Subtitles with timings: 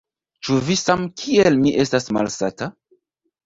[0.47, 2.75] Ĉu vi samkiel mi estas malsata?